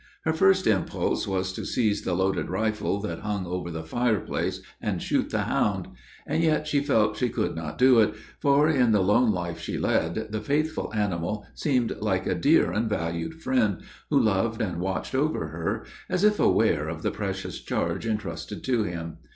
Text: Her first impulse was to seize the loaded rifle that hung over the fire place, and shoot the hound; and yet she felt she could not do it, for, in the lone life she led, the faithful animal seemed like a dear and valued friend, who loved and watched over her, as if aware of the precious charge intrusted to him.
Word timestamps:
Her 0.23 0.33
first 0.33 0.65
impulse 0.65 1.27
was 1.27 1.53
to 1.53 1.63
seize 1.63 2.01
the 2.01 2.15
loaded 2.15 2.49
rifle 2.49 2.99
that 3.01 3.19
hung 3.19 3.45
over 3.45 3.69
the 3.69 3.83
fire 3.83 4.19
place, 4.19 4.59
and 4.81 4.99
shoot 4.99 5.29
the 5.29 5.43
hound; 5.43 5.89
and 6.25 6.41
yet 6.41 6.65
she 6.65 6.79
felt 6.79 7.17
she 7.17 7.29
could 7.29 7.55
not 7.55 7.77
do 7.77 7.99
it, 7.99 8.15
for, 8.39 8.67
in 8.67 8.93
the 8.93 9.01
lone 9.03 9.31
life 9.31 9.59
she 9.59 9.77
led, 9.77 10.31
the 10.31 10.41
faithful 10.41 10.91
animal 10.95 11.45
seemed 11.53 11.95
like 11.99 12.25
a 12.25 12.33
dear 12.33 12.71
and 12.71 12.89
valued 12.89 13.43
friend, 13.43 13.83
who 14.09 14.19
loved 14.19 14.59
and 14.59 14.79
watched 14.79 15.13
over 15.13 15.49
her, 15.49 15.85
as 16.09 16.23
if 16.23 16.39
aware 16.39 16.89
of 16.89 17.03
the 17.03 17.11
precious 17.11 17.59
charge 17.59 18.03
intrusted 18.03 18.63
to 18.63 18.81
him. 18.81 19.17